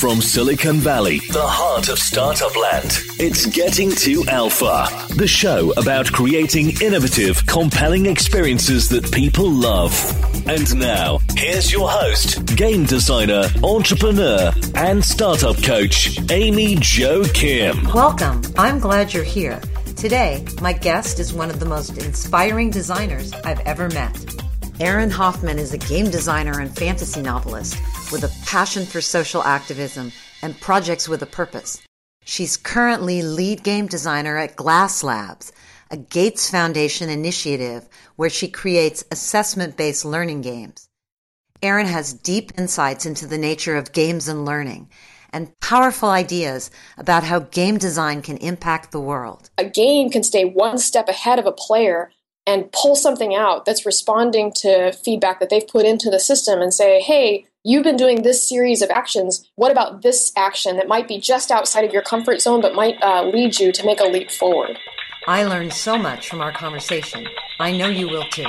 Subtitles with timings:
[0.00, 6.12] From Silicon Valley, the heart of startup land, it's Getting to Alpha, the show about
[6.12, 9.94] creating innovative, compelling experiences that people love.
[10.46, 17.82] And now, here's your host, game designer, entrepreneur, and startup coach, Amy Jo Kim.
[17.84, 18.42] Welcome.
[18.58, 19.62] I'm glad you're here.
[19.96, 24.14] Today, my guest is one of the most inspiring designers I've ever met.
[24.78, 27.78] Erin Hoffman is a game designer and fantasy novelist
[28.12, 30.12] with a passion for social activism
[30.42, 31.82] and projects with a purpose.
[32.24, 35.52] She's currently lead game designer at Glass Labs,
[35.90, 40.88] a Gates Foundation initiative where she creates assessment based learning games.
[41.62, 44.90] Erin has deep insights into the nature of games and learning
[45.32, 49.50] and powerful ideas about how game design can impact the world.
[49.58, 52.10] A game can stay one step ahead of a player
[52.46, 56.72] and pull something out that's responding to feedback that they've put into the system and
[56.72, 59.50] say, hey, you've been doing this series of actions.
[59.56, 62.94] What about this action that might be just outside of your comfort zone but might
[63.02, 64.78] uh, lead you to make a leap forward?
[65.26, 67.26] I learned so much from our conversation.
[67.58, 68.46] I know you will too.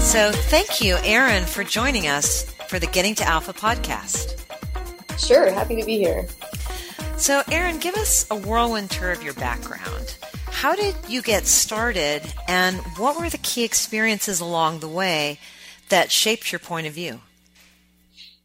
[0.00, 4.40] So, thank you, Erin, for joining us for the Getting to Alpha podcast.
[5.16, 6.26] Sure, happy to be here.
[7.16, 10.16] So, Erin, give us a whirlwind tour of your background.
[10.46, 15.38] How did you get started, and what were the key experiences along the way
[15.88, 17.20] that shaped your point of view?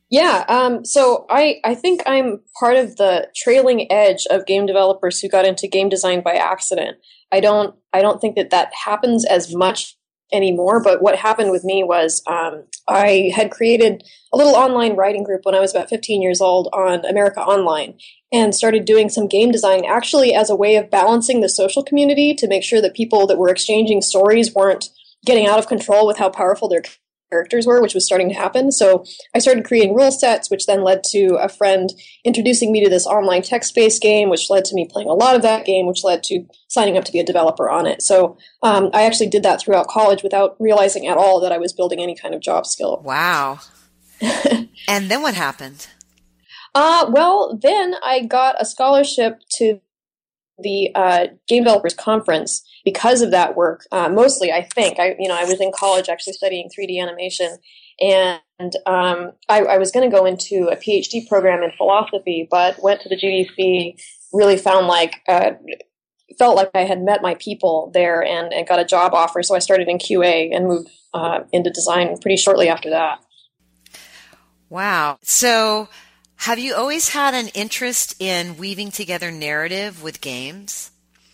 [0.10, 5.20] Yeah, um, so I, I think I'm part of the trailing edge of game developers
[5.20, 6.98] who got into game design by accident.
[7.32, 9.96] I don't I don't think that that happens as much
[10.32, 10.82] anymore.
[10.82, 14.04] But what happened with me was um, I had created
[14.34, 17.98] a little online writing group when I was about 15 years old on America Online
[18.32, 22.34] and started doing some game design actually as a way of balancing the social community
[22.36, 24.90] to make sure that people that were exchanging stories weren't
[25.26, 26.84] getting out of control with how powerful their
[27.30, 28.72] characters were, which was starting to happen.
[28.72, 31.90] So I started creating rule sets, which then led to a friend
[32.24, 35.36] introducing me to this online text based game, which led to me playing a lot
[35.36, 38.02] of that game, which led to signing up to be a developer on it.
[38.02, 41.74] So um, I actually did that throughout college without realizing at all that I was
[41.74, 43.02] building any kind of job skill.
[43.04, 43.60] Wow.
[44.22, 45.88] and then what happened?
[46.76, 49.82] Uh, well, then I got a scholarship to
[50.62, 53.86] the uh, Game Developers Conference because of that work.
[53.92, 57.58] Uh, mostly, I think I, you know, I was in college actually studying 3D animation,
[58.00, 62.82] and um, I, I, was going to go into a PhD program in philosophy, but
[62.82, 64.02] went to the GDC.
[64.32, 65.52] Really found like uh,
[66.38, 69.42] felt like I had met my people there and, and, got a job offer.
[69.42, 73.20] So I started in QA and moved uh, into design pretty shortly after that.
[74.70, 75.18] Wow.
[75.24, 75.90] So
[76.40, 80.90] have you always had an interest in weaving together narrative with games?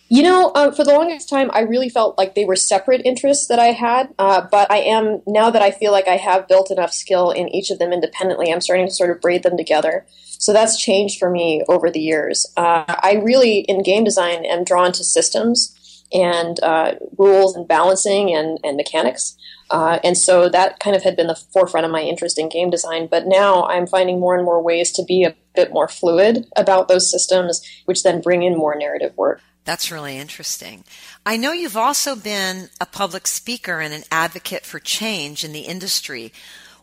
[0.08, 3.46] You know, uh, for the longest time, I really felt like they were separate interests
[3.46, 4.12] that I had.
[4.18, 7.48] Uh, but I am, now that I feel like I have built enough skill in
[7.48, 10.06] each of them independently, I'm starting to sort of braid them together.
[10.24, 12.44] So that's changed for me over the years.
[12.56, 18.34] Uh, I really, in game design, am drawn to systems and uh, rules and balancing
[18.34, 19.36] and, and mechanics.
[19.70, 22.70] Uh, and so that kind of had been the forefront of my interest in game
[22.70, 23.06] design.
[23.06, 26.88] But now I'm finding more and more ways to be a bit more fluid about
[26.88, 29.40] those systems, which then bring in more narrative work.
[29.64, 30.84] That's really interesting.
[31.24, 35.62] I know you've also been a public speaker and an advocate for change in the
[35.62, 36.32] industry.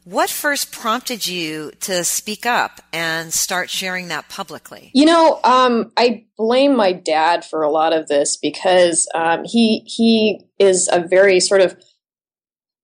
[0.04, 4.92] What first prompted you to speak up and start sharing that publicly?
[4.94, 9.80] You know, um, I blame my dad for a lot of this because um, he
[9.86, 11.82] he is a very sort of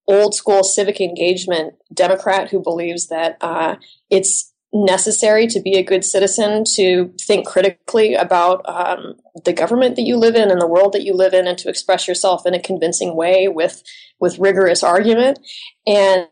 [0.09, 3.75] old school civic engagement Democrat who believes that uh,
[4.09, 9.15] it's necessary to be a good citizen to think critically about um,
[9.45, 11.69] the government that you live in and the world that you live in and to
[11.69, 13.83] express yourself in a convincing way with
[14.19, 15.39] with rigorous argument.
[15.87, 16.27] And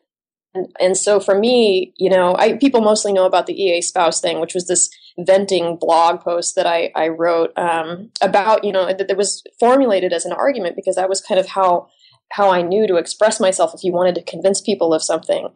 [0.79, 4.39] and, so for me you know I, people mostly know about the ea spouse thing
[4.39, 4.89] which was this
[5.19, 10.13] venting blog post that i, I wrote um, about you know that, that was formulated
[10.13, 11.89] as an argument because that was kind of how
[12.31, 15.49] how I knew to express myself if you wanted to convince people of something.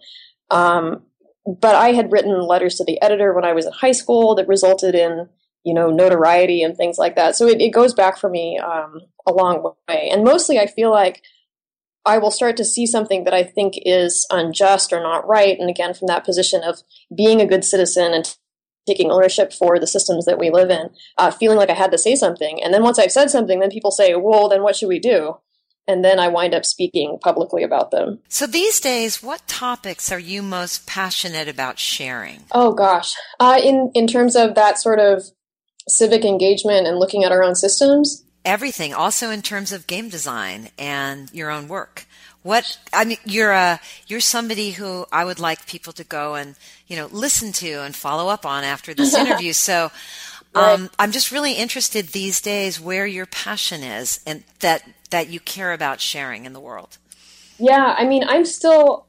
[0.49, 1.03] Um,
[1.45, 4.47] but I had written letters to the editor when I was in high school that
[4.47, 5.27] resulted in,
[5.63, 7.35] you know, notoriety and things like that.
[7.35, 10.09] So it, it goes back for me um, a long way.
[10.11, 11.23] And mostly I feel like
[12.05, 15.57] I will start to see something that I think is unjust or not right.
[15.59, 16.81] And again, from that position of
[17.15, 18.35] being a good citizen and
[18.87, 21.99] taking ownership for the systems that we live in, uh, feeling like I had to
[21.99, 22.61] say something.
[22.63, 25.37] And then once I've said something, then people say, well, then what should we do?
[25.87, 28.19] And then I wind up speaking publicly about them.
[28.29, 32.43] So these days, what topics are you most passionate about sharing?
[32.51, 35.23] Oh gosh, uh, in in terms of that sort of
[35.87, 38.23] civic engagement and looking at our own systems.
[38.43, 42.05] Everything, also in terms of game design and your own work.
[42.43, 46.55] What I mean, you're a you're somebody who I would like people to go and
[46.87, 49.53] you know listen to and follow up on after this interview.
[49.53, 49.91] so,
[50.55, 55.39] um, I'm just really interested these days where your passion is and that that you
[55.39, 56.97] care about sharing in the world.
[57.57, 59.07] Yeah, I mean, I'm still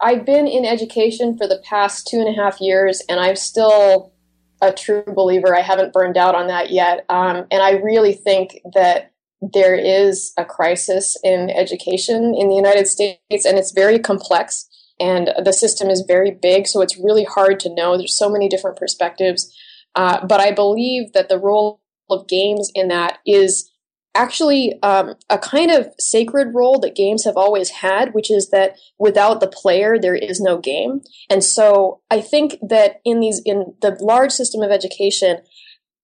[0.00, 4.12] I've been in education for the past two and a half years, and I'm still
[4.60, 5.56] a true believer.
[5.56, 10.32] I haven't burned out on that yet, um, and I really think that there is
[10.36, 14.68] a crisis in education in the United States, and it's very complex.
[15.00, 17.96] And the system is very big, so it's really hard to know.
[17.96, 19.52] There's so many different perspectives.
[19.96, 23.71] Uh, but I believe that the role of games in that is
[24.14, 28.76] actually um, a kind of sacred role that games have always had, which is that
[28.98, 31.00] without the player, there is no game.
[31.30, 35.38] And so I think that in these, in the large system of education,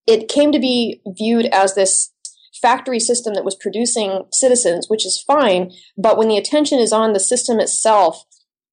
[0.07, 2.11] it came to be viewed as this
[2.61, 5.71] factory system that was producing citizens, which is fine.
[5.97, 8.25] But when the attention is on the system itself,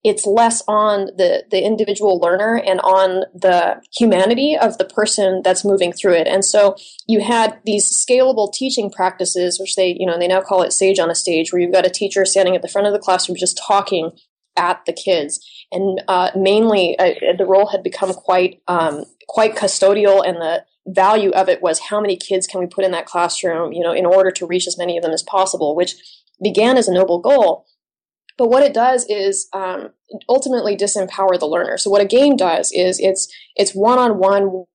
[0.06, 5.66] it's less on the, the individual learner and on the humanity of the person that's
[5.66, 6.28] moving through it.
[6.28, 6.76] And so
[7.08, 11.00] you had these scalable teaching practices, which they, you know, they now call it sage
[11.00, 13.36] on a stage, where you've got a teacher standing at the front of the classroom
[13.36, 14.12] just talking
[14.56, 15.44] at the kids.
[15.72, 21.32] And uh, mainly, uh, the role had become quite um, quite custodial, and the value
[21.32, 24.06] of it was how many kids can we put in that classroom, you know, in
[24.06, 25.96] order to reach as many of them as possible, which
[26.44, 27.66] began as a noble goal.
[28.38, 29.92] But what it does is um,
[30.28, 31.78] ultimately disempower the learner.
[31.78, 34.66] So what a game does is it's it's one on one,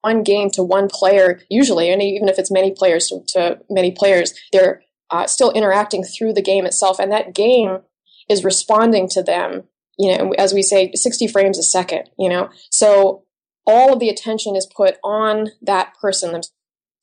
[0.00, 3.92] one game to one player usually, and even if it's many players to, to many
[3.92, 7.78] players, they're uh, still interacting through the game itself, and that game
[8.28, 9.64] is responding to them.
[9.96, 12.10] You know, as we say, sixty frames a second.
[12.18, 13.24] You know, so
[13.66, 16.53] all of the attention is put on that person themselves.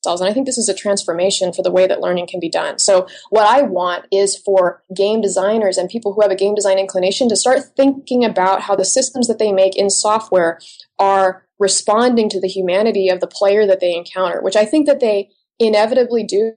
[0.06, 2.78] And I think this is a transformation for the way that learning can be done.
[2.78, 6.78] So what I want is for game designers and people who have a game design
[6.78, 10.58] inclination to start thinking about how the systems that they make in software
[10.98, 15.00] are responding to the humanity of the player that they encounter, which I think that
[15.00, 16.54] they inevitably do.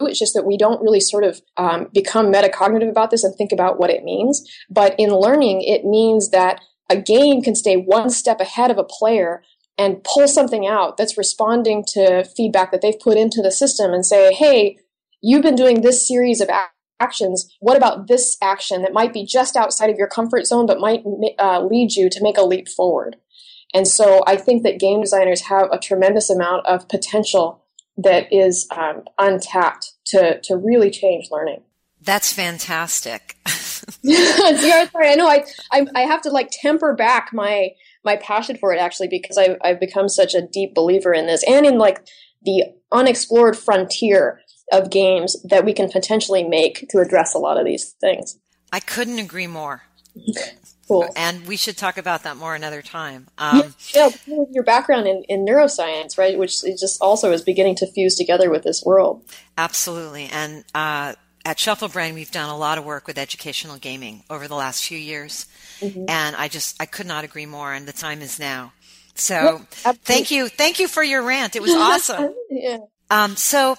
[0.00, 3.52] It's just that we don't really sort of um, become metacognitive about this and think
[3.52, 4.44] about what it means.
[4.70, 6.60] But in learning, it means that
[6.90, 9.42] a game can stay one step ahead of a player
[9.78, 14.04] and pull something out that's responding to feedback that they've put into the system and
[14.04, 14.76] say, hey,
[15.22, 16.50] you've been doing this series of
[17.00, 17.56] actions.
[17.60, 21.04] What about this action that might be just outside of your comfort zone but might
[21.38, 23.16] uh, lead you to make a leap forward?
[23.72, 27.64] And so I think that game designers have a tremendous amount of potential
[27.96, 31.62] that is um, untapped to, to really change learning.
[32.00, 33.36] That's fantastic.
[34.02, 35.10] yeah, sorry.
[35.10, 37.70] I know I, I, I have to like temper back my
[38.08, 41.44] my passion for it actually because I've I've become such a deep believer in this
[41.46, 42.06] and in like
[42.42, 44.40] the unexplored frontier
[44.72, 48.38] of games that we can potentially make to address a lot of these things.
[48.72, 49.82] I couldn't agree more.
[50.88, 51.06] cool.
[51.16, 53.28] And we should talk about that more another time.
[53.36, 57.76] Um, yeah, yeah, your background in, in neuroscience, right, which is just also is beginning
[57.76, 59.22] to fuse together with this world.
[59.56, 60.28] Absolutely.
[60.32, 61.14] And uh,
[61.44, 64.98] at Shufflebrain, we've done a lot of work with educational gaming over the last few
[64.98, 65.46] years.
[65.80, 66.04] Mm-hmm.
[66.08, 67.72] And I just, I could not agree more.
[67.72, 68.72] And the time is now.
[69.14, 70.48] So thank you.
[70.48, 71.56] Thank you for your rant.
[71.56, 72.34] It was awesome.
[72.50, 72.78] yeah.
[73.10, 73.76] Um, so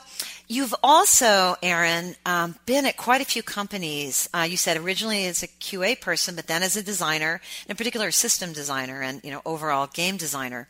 [0.48, 4.28] you've also, Erin, um, been at quite a few companies.
[4.34, 8.12] Uh, you said originally as a QA person, but then as a designer, in particular
[8.12, 10.68] system designer and, you know, overall game designer.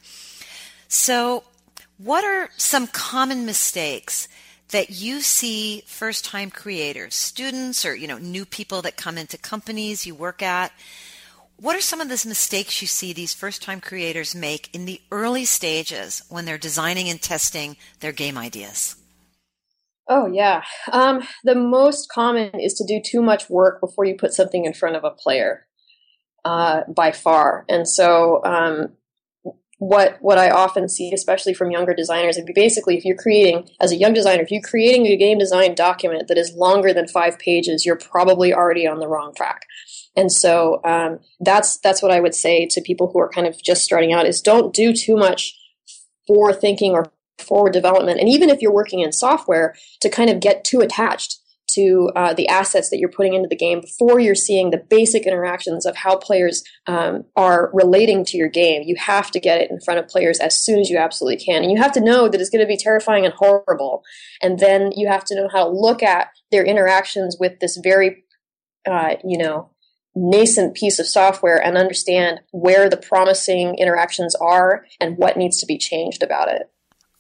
[0.88, 1.44] So
[1.98, 4.28] what are some common mistakes
[4.72, 9.38] that you see first time creators, students or, you know, new people that come into
[9.38, 10.72] companies you work at?
[11.58, 15.02] What are some of the mistakes you see these first time creators make in the
[15.12, 18.96] early stages when they're designing and testing their game ideas?
[20.08, 20.64] Oh, yeah.
[20.92, 24.74] Um, the most common is to do too much work before you put something in
[24.74, 25.68] front of a player,
[26.46, 27.66] uh, by far.
[27.70, 28.94] And so, um,
[29.80, 33.92] what what I often see, especially from younger designers, be basically if you're creating as
[33.92, 37.40] a young designer, if you're creating a game design document that is longer than five
[37.40, 39.66] pages, you're probably already on the wrong track.
[40.18, 43.62] And so um, that's that's what I would say to people who are kind of
[43.64, 45.58] just starting out: is don't do too much
[46.28, 48.20] for thinking or forward development.
[48.20, 51.39] And even if you're working in software, to kind of get too attached
[51.74, 55.26] to uh, the assets that you're putting into the game before you're seeing the basic
[55.26, 58.84] interactions of how players um, are relating to your game.
[58.86, 61.64] You have to get it in front of players as soon as you absolutely can.
[61.64, 64.04] And you have to know that it's going to be terrifying and horrible.
[64.42, 68.24] And then you have to know how to look at their interactions with this very,
[68.90, 69.72] uh, you know,
[70.16, 75.66] nascent piece of software and understand where the promising interactions are and what needs to
[75.66, 76.72] be changed about it.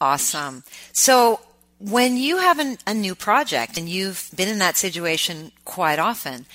[0.02, 0.64] Awesome.
[0.94, 1.40] So
[1.80, 6.46] when you have an, a new project and you've been in that situation quite often,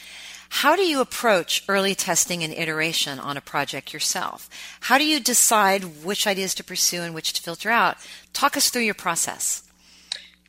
[0.62, 4.48] How do you approach early testing and iteration on a project yourself?
[4.82, 7.96] How do you decide which ideas to pursue and which to filter out?
[8.32, 9.64] Talk us through your process.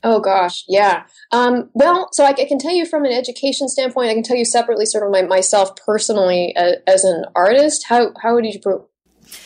[0.04, 1.06] Oh gosh, yeah.
[1.32, 4.12] Um, well, so I, I, can tell you from an education standpoint.
[4.12, 7.86] I can tell you separately, sort of my, myself personally uh, as an artist.
[7.90, 8.60] How how would you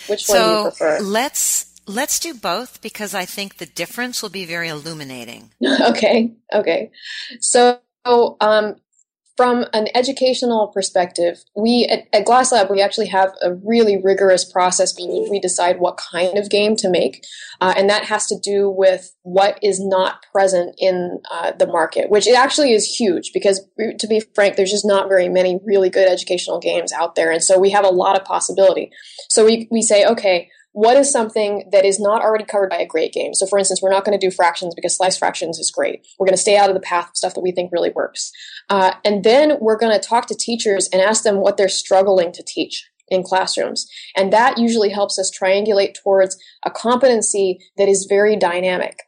[0.07, 1.00] which so one do you prefer?
[1.00, 5.51] Let's let's do both because I think the difference will be very illuminating.
[5.81, 6.91] okay, okay.
[7.41, 8.75] So um,
[9.36, 14.46] from an educational perspective, we at, at, Glass Lab we actually have a really rigorous
[14.46, 14.96] process.
[14.96, 17.25] We we decide what kind of game to make,
[17.60, 22.12] uh, and that has to do with what is not present in uh, the market,
[22.12, 23.31] which it actually is huge.
[23.34, 23.65] Because
[23.98, 27.43] to be frank, there's just not very many really good educational games out there, and
[27.43, 28.91] so we have a lot of possibility.
[29.29, 32.88] So we we say, okay, what is something that is not already covered by a
[32.88, 33.33] great game?
[33.33, 36.07] So, for instance, we're not going to do fractions because slice fractions is great.
[36.17, 38.31] We're going to stay out of the path of stuff that we think really works.
[38.69, 42.31] Uh, and then we're going to talk to teachers and ask them what they're struggling
[42.31, 43.89] to teach in classrooms.
[44.15, 49.00] And that usually helps us triangulate towards a competency that is very dynamic.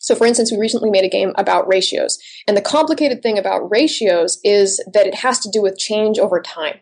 [0.00, 2.18] So, for instance, we recently made a game about ratios.
[2.46, 6.42] And the complicated thing about ratios is that it has to do with change over
[6.42, 6.80] time.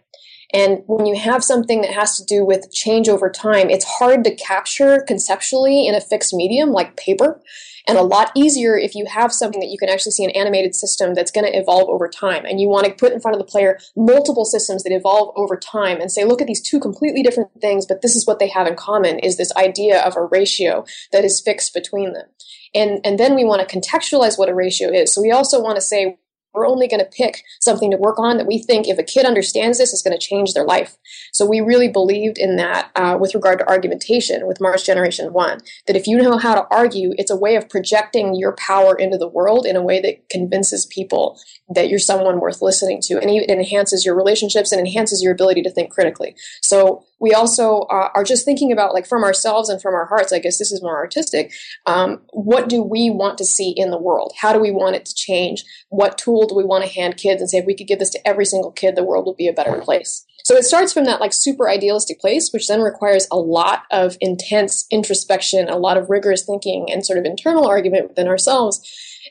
[0.52, 4.22] And when you have something that has to do with change over time, it's hard
[4.24, 7.40] to capture conceptually in a fixed medium like paper,
[7.88, 10.74] and a lot easier if you have something that you can actually see an animated
[10.74, 12.44] system that's going to evolve over time.
[12.44, 15.56] And you want to put in front of the player multiple systems that evolve over
[15.56, 18.48] time and say, look at these two completely different things, but this is what they
[18.48, 22.26] have in common is this idea of a ratio that is fixed between them.
[22.74, 25.12] And, and then we want to contextualize what a ratio is.
[25.12, 26.18] So we also want to say,
[26.54, 29.26] we're only going to pick something to work on that we think if a kid
[29.26, 30.96] understands this is going to change their life.
[31.32, 35.60] So we really believed in that uh, with regard to argumentation with Mars Generation 1,
[35.86, 39.18] that if you know how to argue, it's a way of projecting your power into
[39.18, 41.38] the world in a way that convinces people
[41.74, 43.18] that you're someone worth listening to.
[43.20, 46.34] And it enhances your relationships and enhances your ability to think critically.
[46.60, 50.32] So we also uh, are just thinking about like from ourselves and from our hearts
[50.32, 51.52] i guess this is more artistic
[51.86, 55.06] um, what do we want to see in the world how do we want it
[55.06, 57.86] to change what tool do we want to hand kids and say if we could
[57.86, 60.64] give this to every single kid the world would be a better place so it
[60.64, 65.68] starts from that like super idealistic place which then requires a lot of intense introspection
[65.68, 68.80] a lot of rigorous thinking and sort of internal argument within ourselves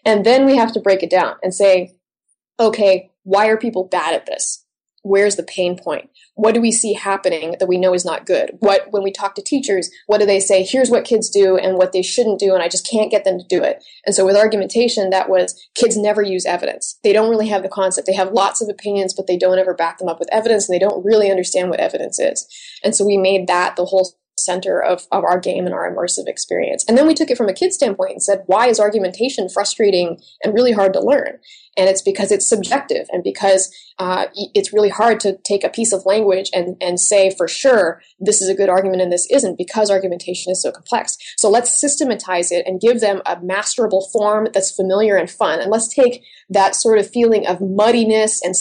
[0.05, 1.93] and then we have to break it down and say
[2.61, 4.65] okay why are people bad at this?
[5.03, 6.11] Where's the pain point?
[6.35, 8.51] What do we see happening that we know is not good?
[8.59, 10.63] What when we talk to teachers what do they say?
[10.63, 13.39] Here's what kids do and what they shouldn't do and i just can't get them
[13.39, 13.83] to do it.
[14.05, 16.99] And so with argumentation that was kids never use evidence.
[17.03, 18.05] They don't really have the concept.
[18.05, 20.75] They have lots of opinions but they don't ever back them up with evidence and
[20.75, 22.47] they don't really understand what evidence is.
[22.83, 24.13] And so we made that the whole
[24.43, 26.83] center of, of our game and our immersive experience.
[26.87, 30.19] And then we took it from a kid standpoint and said, why is argumentation frustrating
[30.43, 31.39] and really hard to learn?
[31.77, 35.93] And it's because it's subjective and because uh, it's really hard to take a piece
[35.93, 39.57] of language and, and say for sure this is a good argument and this isn't
[39.57, 41.15] because argumentation is so complex.
[41.37, 45.61] So let's systematize it and give them a masterable form that's familiar and fun.
[45.61, 48.55] And let's take that sort of feeling of muddiness and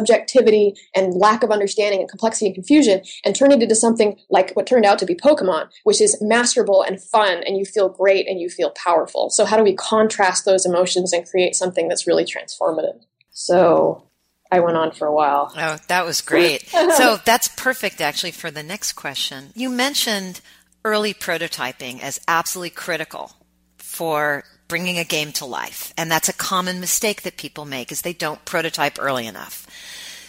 [0.00, 4.52] subjectivity and lack of understanding and complexity and confusion and turn it into something like
[4.52, 8.26] what turned out to be Pokemon, which is masterable and fun and you feel great
[8.26, 9.30] and you feel powerful.
[9.30, 13.00] So how do we contrast those emotions and create something that's really transformative?
[13.30, 14.08] So
[14.50, 15.52] I went on for a while.
[15.56, 16.68] Oh, that was great.
[16.68, 19.50] so that's perfect actually for the next question.
[19.54, 20.40] You mentioned
[20.84, 23.32] early prototyping as absolutely critical
[23.76, 25.92] for bringing a game to life.
[25.98, 29.66] And that's a common mistake that people make is they don't prototype early enough.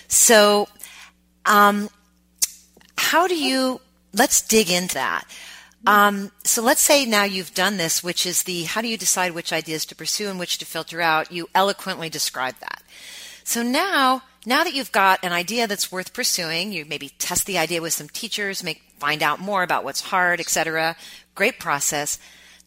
[0.09, 0.67] So,
[1.45, 1.89] um,
[2.97, 3.79] how do you,
[4.13, 5.23] let's dig into that.
[5.87, 9.31] Um, so let's say now you've done this, which is the how do you decide
[9.31, 11.31] which ideas to pursue and which to filter out?
[11.31, 12.83] You eloquently describe that.
[13.43, 17.57] So now, now that you've got an idea that's worth pursuing, you maybe test the
[17.57, 20.95] idea with some teachers, make find out more about what's hard, etc.
[21.33, 22.19] Great process.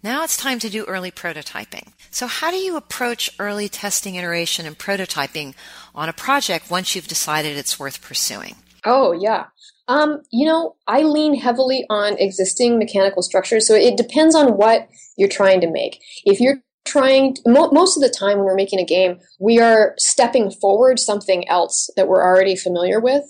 [0.05, 1.89] Now it's time to do early prototyping.
[2.11, 5.55] So, how do you approach early testing, iteration, and prototyping
[5.95, 8.57] on a project once you've decided it's worth pursuing?
[8.85, 9.47] Oh, yeah.
[9.89, 13.67] Um, you know, I lean heavily on existing mechanical structures.
[13.67, 16.03] So, it depends on what you're trying to make.
[16.27, 19.59] If you're trying, to, mo- most of the time when we're making a game, we
[19.59, 23.25] are stepping forward something else that we're already familiar with.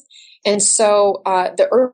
[0.44, 1.92] And so, uh, the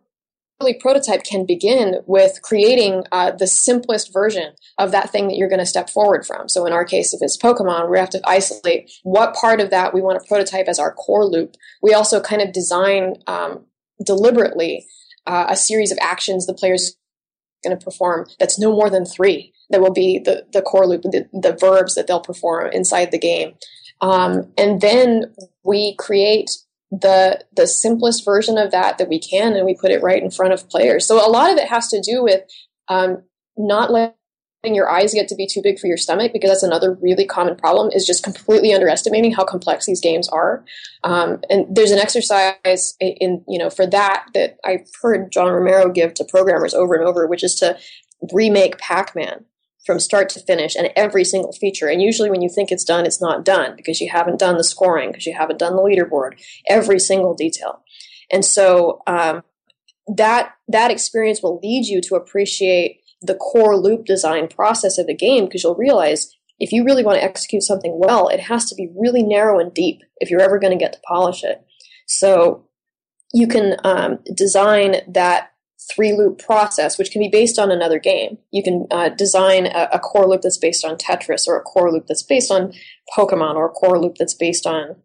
[0.60, 5.48] early prototype can begin with creating uh, the simplest version of that thing that you're
[5.48, 6.48] going to step forward from.
[6.48, 9.94] So in our case, if it's Pokemon, we have to isolate what part of that
[9.94, 11.56] we want to prototype as our core loop.
[11.82, 13.64] We also kind of design um,
[14.04, 14.86] deliberately
[15.26, 16.96] uh, a series of actions the player's
[17.62, 19.52] going to perform that's no more than three.
[19.70, 23.18] That will be the, the core loop, the, the verbs that they'll perform inside the
[23.18, 23.54] game.
[24.00, 26.50] Um, and then we create
[26.90, 30.30] the the simplest version of that that we can, and we put it right in
[30.30, 31.06] front of players.
[31.06, 32.42] So a lot of it has to do with
[32.88, 33.22] um,
[33.56, 34.14] not letting
[34.64, 37.56] your eyes get to be too big for your stomach because that's another really common
[37.56, 40.64] problem is just completely underestimating how complex these games are
[41.04, 45.90] um, and there's an exercise in you know for that that i've heard john romero
[45.90, 47.78] give to programmers over and over which is to
[48.32, 49.44] remake pac-man
[49.86, 53.06] from start to finish and every single feature and usually when you think it's done
[53.06, 56.32] it's not done because you haven't done the scoring because you haven't done the leaderboard
[56.68, 57.82] every single detail
[58.30, 59.42] and so um,
[60.06, 65.14] that that experience will lead you to appreciate the core loop design process of the
[65.14, 68.74] game because you'll realize if you really want to execute something well, it has to
[68.74, 71.64] be really narrow and deep if you're ever going to get to polish it.
[72.06, 72.66] So
[73.32, 75.49] you can um, design that
[75.94, 78.38] three loop process, which can be based on another game.
[78.50, 81.90] You can uh, design a, a, core loop that's based on Tetris, or a core
[81.90, 82.72] loop that's based on
[83.16, 84.96] Pokemon, or a core loop that's based on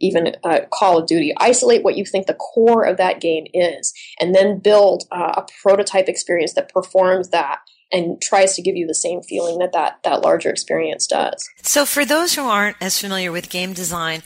[0.00, 1.32] even uh, Call of Duty.
[1.38, 5.46] Isolate what you think the core of that game is, and then build uh, a
[5.62, 7.58] prototype experience that performs that
[7.90, 11.48] and tries to give you the same feeling that, that that larger experience does.
[11.62, 14.22] So, for those who aren't as familiar with game design,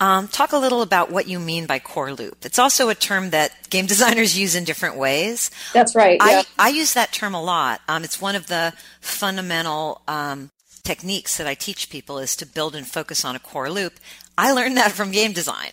[0.00, 2.44] um, talk a little about what you mean by core loop.
[2.44, 5.50] It's also a term that game designers use in different ways.
[5.72, 6.18] That's right.
[6.20, 6.42] Yeah.
[6.58, 7.80] I, I use that term a lot.
[7.88, 10.50] Um, it's one of the fundamental um,
[10.82, 13.94] techniques that I teach people is to build and focus on a core loop.
[14.36, 15.70] I learned that from game design.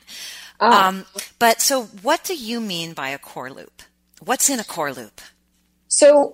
[0.60, 0.72] Oh.
[0.72, 1.06] Um,
[1.40, 3.82] but so, what do you mean by a core loop?
[4.24, 5.20] What's in a core loop?
[5.88, 6.32] So,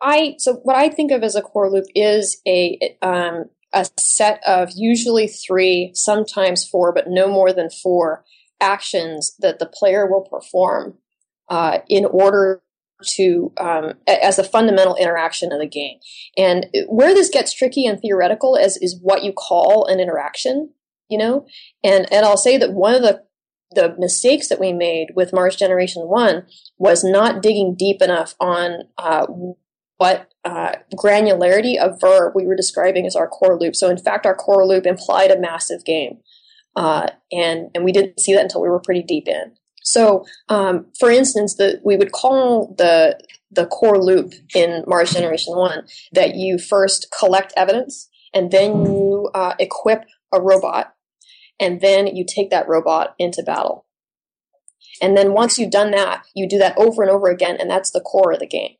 [0.00, 4.40] I so what I think of as a core loop is a um, a set
[4.46, 8.24] of usually three, sometimes four, but no more than four
[8.60, 10.94] actions that the player will perform
[11.48, 12.62] uh, in order
[13.04, 15.98] to um, as a fundamental interaction of the game.
[16.36, 20.70] And where this gets tricky and theoretical is is what you call an interaction,
[21.08, 21.46] you know.
[21.84, 23.22] And and I'll say that one of the
[23.70, 26.46] the mistakes that we made with Mars Generation One
[26.78, 29.26] was not digging deep enough on uh,
[29.98, 33.76] what uh, granularity of verb we were describing as our core loop.
[33.76, 36.18] So in fact, our core loop implied a massive game.
[36.74, 39.52] Uh, and and we didn't see that until we were pretty deep in.
[39.82, 43.18] So, um, for instance, the, we would call the
[43.50, 49.30] the core loop in Mars Generation One that you first collect evidence and then you
[49.34, 50.94] uh, equip a robot,
[51.58, 53.86] and then you take that robot into battle.
[55.00, 57.90] And then once you've done that, you do that over and over again, and that's
[57.90, 58.77] the core of the game.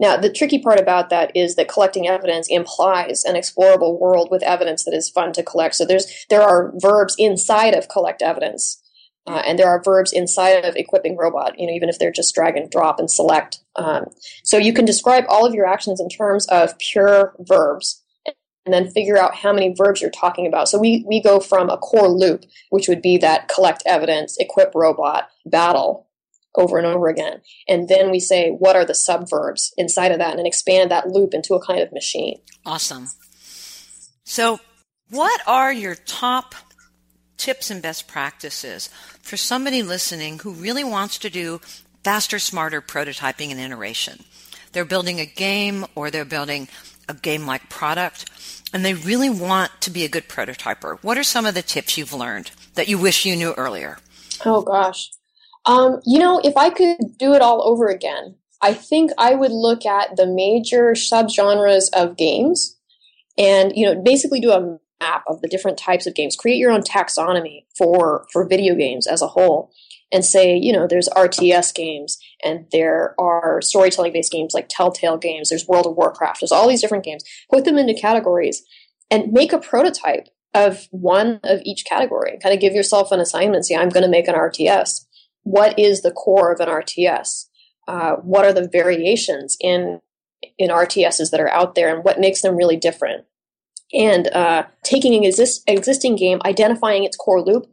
[0.00, 4.42] Now, the tricky part about that is that collecting evidence implies an explorable world with
[4.42, 5.74] evidence that is fun to collect.
[5.74, 8.80] So there's there are verbs inside of collect evidence
[9.28, 12.34] uh, and there are verbs inside of equipping robot, you know, even if they're just
[12.34, 13.58] drag and drop and select.
[13.76, 14.06] Um,
[14.42, 18.02] so you can describe all of your actions in terms of pure verbs
[18.64, 20.68] and then figure out how many verbs you're talking about.
[20.68, 24.74] So we, we go from a core loop, which would be that collect evidence, equip
[24.74, 26.07] robot, battle
[26.54, 27.40] over and over again.
[27.68, 31.34] And then we say, what are the subverbs inside of that and expand that loop
[31.34, 32.40] into a kind of machine.
[32.64, 33.08] Awesome.
[34.24, 34.60] So
[35.10, 36.54] what are your top
[37.36, 38.88] tips and best practices
[39.22, 41.60] for somebody listening who really wants to do
[42.04, 44.24] faster, smarter prototyping and iteration.
[44.72, 46.68] They're building a game or they're building
[47.08, 48.30] a game like product
[48.72, 50.98] and they really want to be a good prototyper.
[51.02, 53.98] What are some of the tips you've learned that you wish you knew earlier?
[54.44, 55.10] Oh gosh.
[55.68, 59.52] Um, you know, if I could do it all over again, I think I would
[59.52, 62.76] look at the major subgenres of games
[63.36, 66.36] and, you know, basically do a map of the different types of games.
[66.36, 69.70] Create your own taxonomy for for video games as a whole,
[70.10, 75.18] and say, you know, there's RTS games and there are storytelling based games like Telltale
[75.18, 75.50] games.
[75.50, 76.40] There's World of Warcraft.
[76.40, 77.24] There's all these different games.
[77.50, 78.62] Put them into categories
[79.10, 82.38] and make a prototype of one of each category.
[82.42, 83.66] Kind of give yourself an assignment.
[83.66, 85.04] Say, I'm going to make an RTS.
[85.50, 87.46] What is the core of an RTS?
[87.86, 90.00] Uh, what are the variations in
[90.56, 93.24] in RTSs that are out there, and what makes them really different?
[93.92, 97.66] and uh, taking an exist- existing game, identifying its core loop,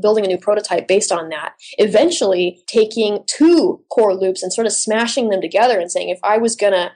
[0.00, 1.54] building a new prototype based on that.
[1.78, 6.38] Eventually, taking two core loops and sort of smashing them together and saying, if I
[6.38, 6.92] was going to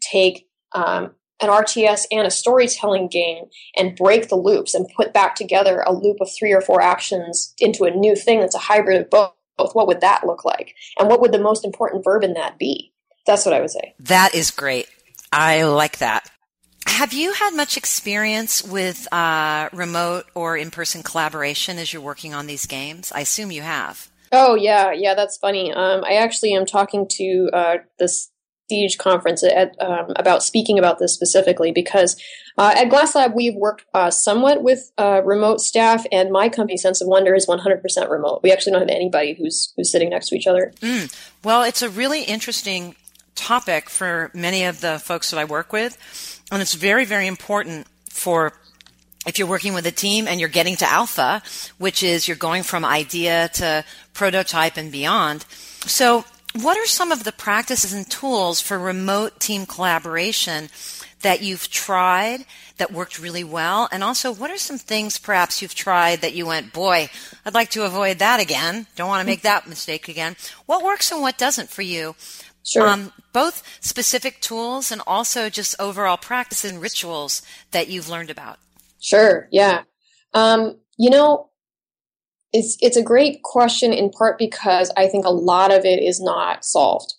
[0.00, 3.44] take um, an RTS and a storytelling game
[3.76, 7.52] and break the loops and put back together a loop of three or four actions
[7.58, 10.74] into a new thing that's a hybrid of both, what would that look like?
[10.98, 12.92] And what would the most important verb in that be?
[13.26, 13.94] That's what I would say.
[14.00, 14.88] That is great.
[15.32, 16.30] I like that.
[16.86, 22.32] Have you had much experience with uh, remote or in person collaboration as you're working
[22.32, 23.12] on these games?
[23.12, 24.08] I assume you have.
[24.32, 24.92] Oh, yeah.
[24.92, 25.72] Yeah, that's funny.
[25.72, 28.30] Um, I actually am talking to uh, this
[28.68, 32.20] Siege conference at, um, about speaking about this specifically because
[32.58, 36.76] uh, at Glass Lab we've worked uh, somewhat with uh, remote staff, and my company
[36.76, 38.40] Sense of Wonder is 100% remote.
[38.42, 40.72] We actually don't have anybody who's who's sitting next to each other.
[40.80, 41.14] Mm.
[41.44, 42.96] Well, it's a really interesting
[43.34, 47.86] topic for many of the folks that I work with, and it's very very important
[48.10, 48.52] for
[49.26, 51.42] if you're working with a team and you're getting to alpha,
[51.78, 55.42] which is you're going from idea to prototype and beyond.
[55.84, 56.24] So
[56.62, 60.68] what are some of the practices and tools for remote team collaboration
[61.22, 62.44] that you've tried
[62.76, 63.88] that worked really well?
[63.90, 67.08] And also, what are some things perhaps you've tried that you went, boy,
[67.44, 68.86] I'd like to avoid that again.
[68.96, 70.36] Don't want to make that mistake again.
[70.66, 72.14] What works and what doesn't for you?
[72.62, 72.88] Sure.
[72.88, 78.58] Um, both specific tools and also just overall practice and rituals that you've learned about.
[79.00, 79.48] Sure.
[79.52, 79.82] Yeah.
[80.34, 81.50] Um, you know,
[82.52, 86.20] it's it's a great question in part because I think a lot of it is
[86.20, 87.14] not solved.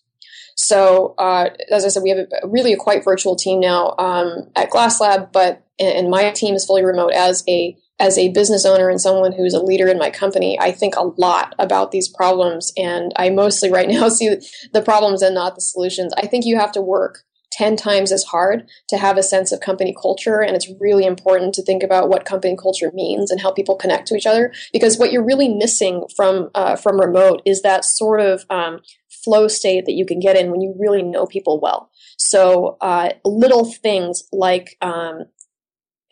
[0.56, 4.50] So uh, as I said, we have a, really a quite virtual team now um,
[4.56, 7.13] at Glass Lab, but and my team is fully remote.
[7.13, 10.72] As a as a business owner and someone who's a leader in my company, I
[10.72, 14.36] think a lot about these problems, and I mostly right now see
[14.74, 16.13] the problems and not the solutions.
[16.18, 17.24] I think you have to work
[17.58, 20.41] 10 times as hard to have a sense of company culture.
[20.41, 24.08] And it's really important to think about what company culture means and how people connect
[24.08, 24.54] to each other.
[24.72, 29.48] Because what you're really missing from, uh, from remote is that sort of um, flow
[29.48, 31.89] state that you can get in when you really know people well.
[32.17, 35.26] So uh, little things like um,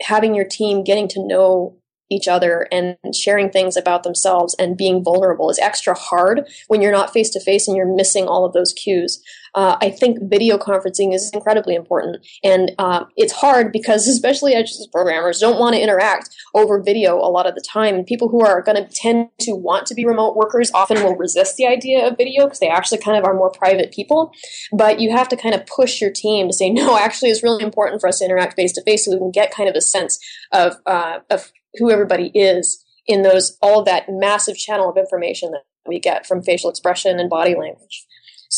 [0.02, 1.78] having your team getting to know
[2.10, 6.92] each other and sharing things about themselves and being vulnerable is extra hard when you're
[6.92, 9.22] not face to face and you're missing all of those cues.
[9.56, 12.26] Uh, I think video conferencing is incredibly important.
[12.44, 17.32] And uh, it's hard because, especially as programmers, don't want to interact over video a
[17.32, 17.96] lot of the time.
[17.96, 21.16] And people who are going to tend to want to be remote workers often will
[21.16, 24.32] resist the idea of video because they actually kind of are more private people.
[24.72, 27.64] But you have to kind of push your team to say, no, actually, it's really
[27.64, 29.82] important for us to interact face to face so we can get kind of a
[29.82, 30.20] sense
[30.52, 35.62] of, uh, of who everybody is in those all that massive channel of information that
[35.88, 38.05] we get from facial expression and body language.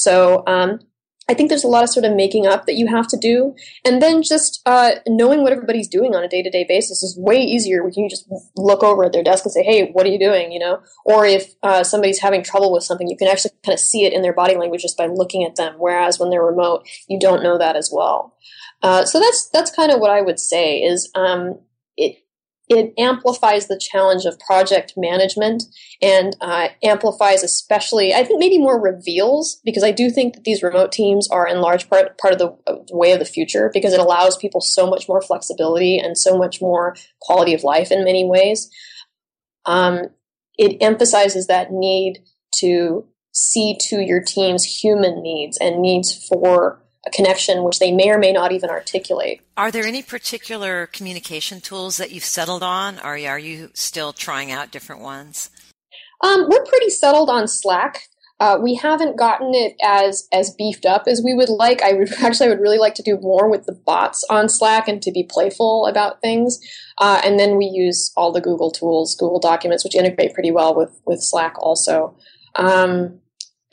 [0.02, 0.80] So um,
[1.30, 3.54] I think there's a lot of sort of making up that you have to do,
[3.84, 7.18] and then just uh, knowing what everybody's doing on a day to day basis is
[7.18, 7.84] way easier.
[7.84, 10.52] When you just look over at their desk and say, "Hey, what are you doing?"
[10.52, 13.80] You know, or if uh, somebody's having trouble with something, you can actually kind of
[13.80, 15.76] see it in their body language just by looking at them.
[15.78, 18.38] Whereas when they're remote, you don't know that as well.
[18.82, 21.60] Uh, so that's that's kind of what I would say is um,
[21.98, 22.24] it
[22.70, 25.64] it amplifies the challenge of project management
[26.02, 30.64] and uh, amplifies especially i think maybe more reveals because i do think that these
[30.64, 34.00] remote teams are in large part part of the, way of the future because it
[34.00, 38.26] allows people so much more flexibility and so much more quality of life in many
[38.26, 38.70] ways.
[39.66, 40.08] Um,
[40.58, 42.24] it emphasizes that need
[42.60, 48.10] to see to your team's human needs and needs for a connection which they may
[48.10, 49.42] or may not even articulate.
[49.56, 54.52] Are there any particular communication tools that you've settled on, or are you still trying
[54.52, 55.50] out different ones?
[56.22, 58.04] Um, we're pretty settled on Slack.
[58.40, 61.82] Uh, we haven't gotten it as as beefed up as we would like.
[61.82, 64.88] I would actually I would really like to do more with the bots on Slack
[64.88, 66.60] and to be playful about things.
[67.00, 70.76] Uh, and then we use all the Google tools, Google Documents, which integrate pretty well
[70.76, 72.16] with with Slack also.
[72.56, 73.20] Um,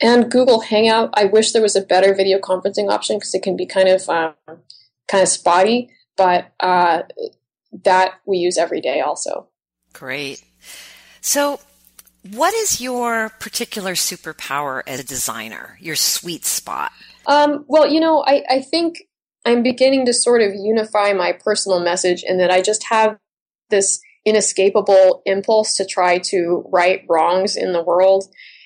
[0.01, 1.09] and Google Hangout.
[1.13, 4.07] I wish there was a better video conferencing option because it can be kind of
[4.09, 4.33] um,
[5.07, 7.03] kind of spotty, but uh,
[7.83, 9.47] that we use every day also.
[9.93, 10.43] Great.
[11.21, 11.59] So,
[12.31, 15.77] what is your particular superpower as a designer?
[15.79, 16.91] Your sweet spot?
[17.27, 19.03] Um, well, you know, I, I think
[19.45, 23.17] I'm beginning to sort of unify my personal message in that I just have
[23.69, 28.25] this inescapable impulse to try to right wrongs in the world.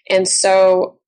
[0.10, 0.99] And so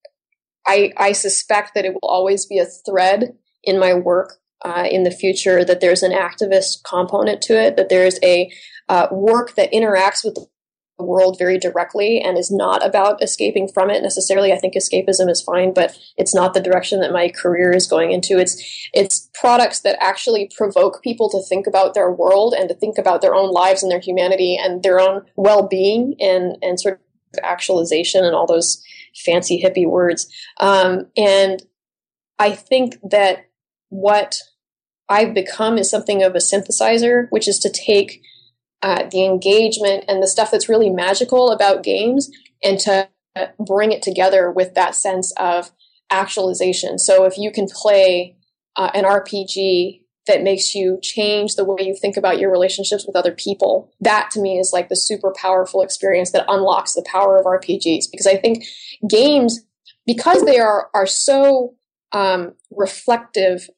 [0.66, 5.04] I, I suspect that it will always be a thread in my work uh, in
[5.04, 8.52] the future that there's an activist component to it, that there's a
[8.90, 10.48] uh, work that interacts with the
[11.04, 14.52] world very directly and is not about escaping from it necessarily.
[14.52, 18.12] I think escapism is fine, but it's not the direction that my career is going
[18.12, 18.38] into.
[18.38, 22.98] It's it's products that actually provoke people to think about their world and to think
[22.98, 27.40] about their own lives and their humanity and their own well-being and and sort of
[27.44, 28.84] actualization and all those
[29.16, 30.28] fancy hippie words.
[30.60, 31.62] Um, and
[32.40, 33.46] I think that
[33.90, 34.38] what
[35.10, 38.22] I've become is something of a synthesizer, which is to take
[38.82, 42.32] uh, the engagement and the stuff that's really magical about games
[42.64, 43.10] and to
[43.60, 45.72] bring it together with that sense of
[46.12, 46.98] actualization.
[47.00, 48.38] So if you can play
[48.76, 53.16] uh, an RPG that makes you change the way you think about your relationships with
[53.16, 53.92] other people.
[54.00, 58.06] That to me is like the super powerful experience that unlocks the power of RPGs
[58.12, 58.64] because I think
[59.10, 59.62] games
[60.06, 61.76] because they are are so
[62.12, 63.70] um, reflective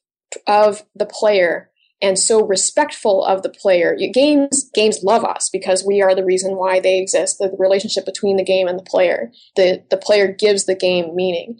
[0.46, 1.70] of the player
[2.02, 3.96] and so respectful of the player.
[4.12, 7.38] Games games love us because we are the reason why they exist.
[7.38, 9.30] The, the relationship between the game and the player.
[9.56, 11.58] The the player gives the game meaning.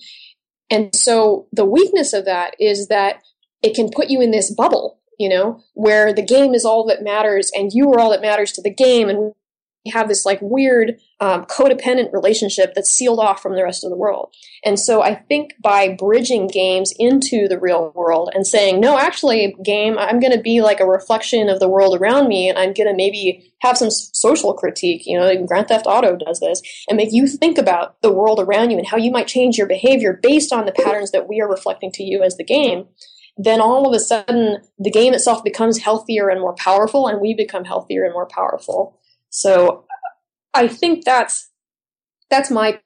[0.70, 3.23] And so the weakness of that is that
[3.64, 7.03] it can put you in this bubble, you know, where the game is all that
[7.03, 9.33] matters and you are all that matters to the game and
[9.85, 13.90] you have this like weird um, codependent relationship that's sealed off from the rest of
[13.90, 14.35] the world.
[14.64, 19.55] And so I think by bridging games into the real world and saying, no, actually,
[19.62, 22.72] game, I'm going to be like a reflection of the world around me, and I'm
[22.72, 25.03] going to maybe have some social critique.
[25.05, 28.70] You know, Grand Theft Auto does this, and make you think about the world around
[28.70, 31.48] you and how you might change your behavior based on the patterns that we are
[31.48, 32.87] reflecting to you as the game.
[33.37, 37.35] Then all of a sudden, the game itself becomes healthier and more powerful, and we
[37.35, 39.01] become healthier and more powerful.
[39.31, 39.85] So
[40.53, 41.51] I think that's
[42.31, 42.81] that's my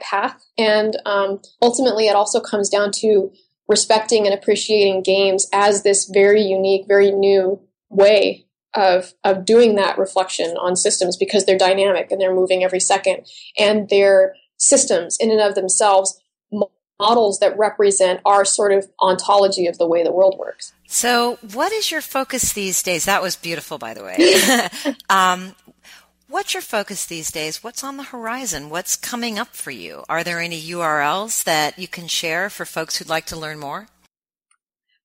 [0.00, 3.32] path, and um, ultimately, it also comes down to
[3.66, 9.96] respecting and appreciating games as this very unique, very new way of of doing that
[9.96, 13.26] reflection on systems because they're dynamic and they're moving every second,
[13.58, 16.20] and they're systems in and of themselves
[17.00, 20.72] models that represent our sort of ontology of the way the world works.
[20.86, 23.04] So, what is your focus these days?
[23.06, 24.94] That was beautiful, by the way.
[25.10, 25.54] um,
[26.34, 27.62] What's your focus these days?
[27.62, 28.68] What's on the horizon?
[28.68, 30.02] What's coming up for you?
[30.08, 33.86] Are there any URLs that you can share for folks who'd like to learn more?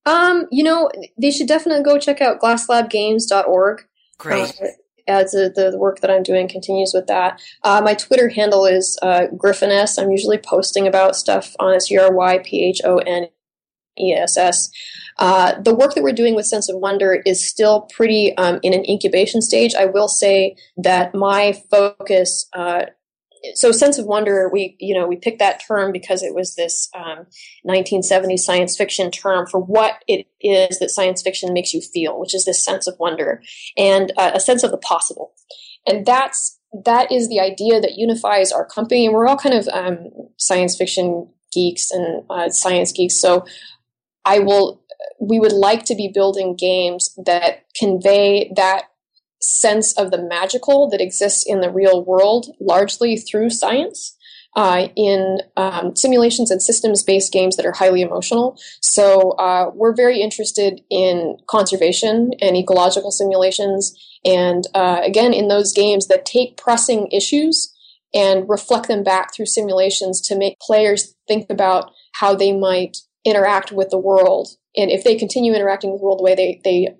[0.07, 0.89] Um, you know,
[1.21, 3.85] they should definitely go check out glasslabgames.org.
[4.17, 4.59] Great.
[4.59, 4.67] Uh,
[5.09, 7.41] as a, the, the, work that I'm doing continues with that.
[7.63, 10.01] Uh, my Twitter handle is uh, Gryphoness.
[10.01, 13.27] I'm usually posting about stuff on S U R Y P H O N
[13.99, 14.69] E S S.
[15.17, 18.73] Uh, the work that we're doing with Sense of Wonder is still pretty um, in
[18.73, 19.75] an incubation stage.
[19.75, 22.85] I will say that my focus, uh,
[23.53, 26.89] so Sense of Wonder, we you know we picked that term because it was this
[26.95, 27.25] um,
[27.67, 32.35] 1970s science fiction term for what it is that science fiction makes you feel, which
[32.35, 33.41] is this sense of wonder
[33.77, 35.33] and uh, a sense of the possible,
[35.87, 39.05] and that's that is the idea that unifies our company.
[39.05, 43.45] And we're all kind of um, science fiction geeks and uh, science geeks, so
[44.25, 44.81] I will
[45.19, 48.88] we would like to be building games that convey that
[49.41, 54.17] sense of the magical that exists in the real world largely through science
[54.55, 58.59] uh, in um, simulations and systems based games that are highly emotional.
[58.81, 63.93] So uh, we're very interested in conservation and ecological simulations.
[64.25, 67.73] And uh, again, in those games that take pressing issues
[68.13, 73.71] and reflect them back through simulations to make players think about how they might interact
[73.71, 74.49] with the world.
[74.75, 76.95] And if they continue interacting with the world the way they, they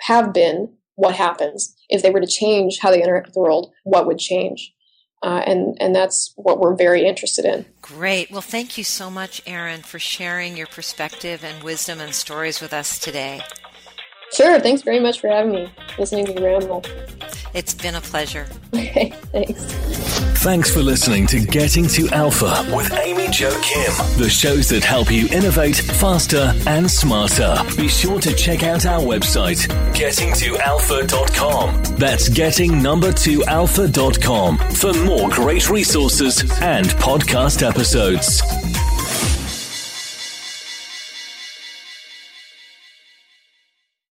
[0.00, 1.76] have been, what happens?
[1.88, 4.74] If they were to change how they interact with the world, what would change?
[5.22, 7.64] Uh, and and that's what we're very interested in.
[7.80, 8.30] Great.
[8.30, 12.72] Well, thank you so much, Erin, for sharing your perspective and wisdom and stories with
[12.72, 13.40] us today.
[14.32, 14.58] Sure.
[14.60, 16.84] Thanks very much for having me, listening to the ramble.
[17.54, 18.46] It's been a pleasure.
[18.74, 19.10] Okay.
[19.32, 19.64] Thanks.
[20.42, 25.10] Thanks for listening to Getting to Alpha with Amy Jo Kim, the shows that help
[25.10, 27.56] you innovate faster and smarter.
[27.76, 31.96] Be sure to check out our website, gettingtoalpha.com.
[31.96, 38.40] That's getting number two alpha.com for more great resources and podcast episodes.